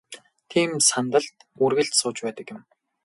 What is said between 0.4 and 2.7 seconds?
Тийм сандалд үргэлж сууж байдаг юм.